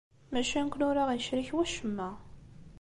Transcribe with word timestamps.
Maca 0.31 0.59
nekkni 0.65 0.85
ur 0.89 0.97
aɣ-yecrik 1.03 1.49
wacemma. 1.55 2.09